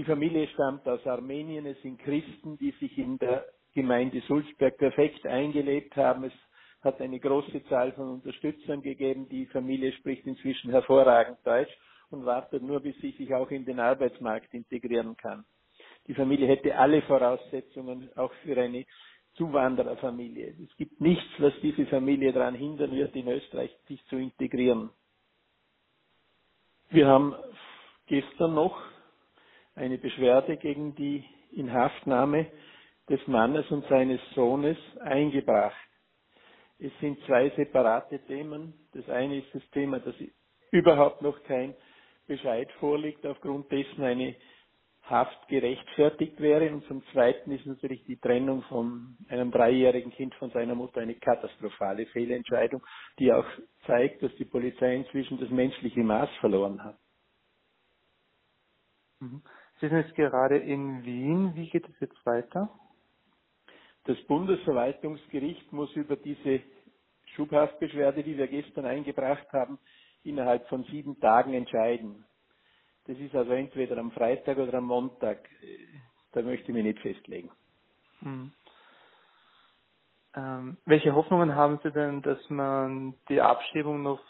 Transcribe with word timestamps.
Die 0.00 0.06
Familie 0.06 0.48
stammt 0.54 0.88
aus 0.88 1.06
Armenien, 1.06 1.66
es 1.66 1.78
sind 1.82 1.98
Christen, 1.98 2.56
die 2.56 2.70
sich 2.80 2.96
in 2.96 3.18
der 3.18 3.44
Gemeinde 3.74 4.22
Sulzberg 4.22 4.78
perfekt 4.78 5.26
eingelebt 5.26 5.94
haben. 5.94 6.24
Es 6.24 6.32
hat 6.80 7.02
eine 7.02 7.20
große 7.20 7.62
Zahl 7.66 7.92
von 7.92 8.08
Unterstützern 8.08 8.80
gegeben. 8.80 9.28
Die 9.28 9.44
Familie 9.44 9.92
spricht 9.92 10.26
inzwischen 10.26 10.70
hervorragend 10.70 11.36
Deutsch 11.44 11.76
und 12.08 12.24
wartet 12.24 12.62
nur, 12.62 12.80
bis 12.80 12.96
sie 13.02 13.10
sich 13.10 13.34
auch 13.34 13.50
in 13.50 13.66
den 13.66 13.78
Arbeitsmarkt 13.78 14.54
integrieren 14.54 15.18
kann. 15.18 15.44
Die 16.06 16.14
Familie 16.14 16.48
hätte 16.48 16.78
alle 16.78 17.02
Voraussetzungen 17.02 18.08
auch 18.16 18.32
für 18.42 18.56
eine 18.58 18.86
Zuwandererfamilie. 19.34 20.54
Es 20.64 20.74
gibt 20.78 20.98
nichts, 20.98 21.28
was 21.36 21.52
diese 21.60 21.84
Familie 21.84 22.32
daran 22.32 22.54
hindern 22.54 22.92
wird, 22.92 23.14
in 23.14 23.28
Österreich 23.28 23.76
sich 23.86 24.02
zu 24.06 24.16
integrieren. 24.16 24.88
Wir 26.88 27.06
haben 27.06 27.34
gestern 28.06 28.54
noch 28.54 28.89
eine 29.80 29.98
Beschwerde 29.98 30.56
gegen 30.58 30.94
die 30.94 31.24
Inhaftnahme 31.52 32.46
des 33.08 33.26
Mannes 33.26 33.68
und 33.70 33.86
seines 33.88 34.20
Sohnes 34.34 34.76
eingebracht. 35.00 35.74
Es 36.78 36.92
sind 37.00 37.18
zwei 37.26 37.50
separate 37.50 38.18
Themen. 38.26 38.74
Das 38.92 39.08
eine 39.08 39.38
ist 39.38 39.54
das 39.54 39.62
Thema, 39.70 39.98
dass 39.98 40.14
überhaupt 40.70 41.22
noch 41.22 41.42
kein 41.44 41.74
Bescheid 42.26 42.70
vorliegt, 42.78 43.26
aufgrund 43.26 43.72
dessen 43.72 44.04
eine 44.04 44.36
Haft 45.02 45.48
gerechtfertigt 45.48 46.38
wäre. 46.40 46.70
Und 46.70 46.86
zum 46.86 47.02
Zweiten 47.12 47.50
ist 47.50 47.66
natürlich 47.66 48.04
die 48.04 48.20
Trennung 48.20 48.62
von 48.64 49.16
einem 49.28 49.50
dreijährigen 49.50 50.12
Kind 50.12 50.34
von 50.36 50.50
seiner 50.50 50.74
Mutter 50.74 51.00
eine 51.00 51.14
katastrophale 51.14 52.06
Fehlentscheidung, 52.06 52.82
die 53.18 53.32
auch 53.32 53.46
zeigt, 53.86 54.22
dass 54.22 54.34
die 54.36 54.44
Polizei 54.44 54.94
inzwischen 54.94 55.40
das 55.40 55.50
menschliche 55.50 56.00
Maß 56.00 56.30
verloren 56.38 56.84
hat. 56.84 56.98
Mhm. 59.20 59.42
Sie 59.80 59.88
sind 59.88 59.96
jetzt 59.96 60.14
gerade 60.14 60.58
in 60.58 61.04
Wien. 61.04 61.54
Wie 61.54 61.70
geht 61.70 61.88
es 61.88 61.98
jetzt 62.00 62.26
weiter? 62.26 62.68
Das 64.04 64.18
Bundesverwaltungsgericht 64.26 65.72
muss 65.72 65.94
über 65.96 66.16
diese 66.16 66.60
Schubhaftbeschwerde, 67.34 68.22
die 68.22 68.36
wir 68.36 68.46
gestern 68.46 68.84
eingebracht 68.84 69.50
haben, 69.52 69.78
innerhalb 70.22 70.68
von 70.68 70.84
sieben 70.84 71.18
Tagen 71.20 71.54
entscheiden. 71.54 72.24
Das 73.06 73.18
ist 73.18 73.34
also 73.34 73.52
entweder 73.52 73.96
am 73.98 74.10
Freitag 74.12 74.58
oder 74.58 74.74
am 74.74 74.84
Montag. 74.84 75.48
Da 76.32 76.42
möchte 76.42 76.68
ich 76.68 76.74
mich 76.74 76.84
nicht 76.84 77.00
festlegen. 77.00 77.50
Hm. 78.20 78.52
Ähm, 80.36 80.76
welche 80.84 81.14
Hoffnungen 81.14 81.54
haben 81.54 81.80
Sie 81.82 81.90
denn, 81.90 82.22
dass 82.22 82.38
man 82.50 83.14
die 83.28 83.40
Abschiebung 83.40 84.02
noch 84.02 84.20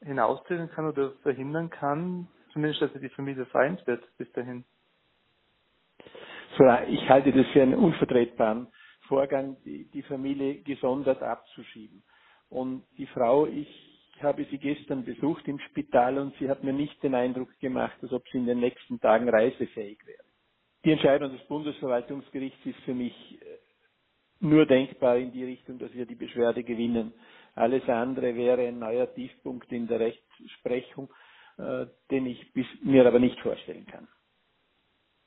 hinauszögern 0.00 0.70
kann 0.70 0.86
oder 0.86 1.12
verhindern 1.22 1.70
kann? 1.70 2.28
Zumindest, 2.52 2.82
dass 2.82 2.92
die 2.92 3.08
Familie 3.08 3.46
vereint 3.46 3.84
wird 3.86 4.04
bis 4.18 4.30
dahin. 4.32 4.64
So, 6.60 6.66
ich 6.88 7.08
halte 7.08 7.32
das 7.32 7.46
für 7.54 7.62
einen 7.62 7.74
unvertretbaren 7.74 8.68
Vorgang, 9.08 9.56
die, 9.64 9.90
die 9.92 10.02
Familie 10.02 10.56
gesondert 10.56 11.22
abzuschieben. 11.22 12.02
Und 12.50 12.84
die 12.98 13.06
Frau, 13.06 13.46
ich 13.46 13.66
habe 14.20 14.44
sie 14.44 14.58
gestern 14.58 15.02
besucht 15.02 15.48
im 15.48 15.58
Spital 15.58 16.18
und 16.18 16.36
sie 16.38 16.50
hat 16.50 16.62
mir 16.62 16.74
nicht 16.74 17.02
den 17.02 17.14
Eindruck 17.14 17.48
gemacht, 17.60 17.96
als 18.02 18.12
ob 18.12 18.28
sie 18.28 18.36
in 18.36 18.44
den 18.44 18.60
nächsten 18.60 19.00
Tagen 19.00 19.30
reisefähig 19.30 20.06
wäre. 20.06 20.22
Die 20.84 20.92
Entscheidung 20.92 21.32
des 21.32 21.40
Bundesverwaltungsgerichts 21.48 22.66
ist 22.66 22.80
für 22.80 22.92
mich 22.94 23.14
äh, 23.40 23.46
nur 24.40 24.66
denkbar 24.66 25.16
in 25.16 25.32
die 25.32 25.44
Richtung, 25.44 25.78
dass 25.78 25.94
wir 25.94 26.04
die 26.04 26.14
Beschwerde 26.14 26.62
gewinnen. 26.62 27.14
Alles 27.54 27.88
andere 27.88 28.34
wäre 28.36 28.68
ein 28.68 28.78
neuer 28.78 29.10
Tiefpunkt 29.14 29.72
in 29.72 29.86
der 29.86 30.00
Rechtsprechung, 30.00 31.10
äh, 31.56 31.86
den 32.10 32.26
ich 32.26 32.52
mir 32.82 33.06
aber 33.06 33.18
nicht 33.18 33.40
vorstellen 33.40 33.86
kann. 33.86 34.08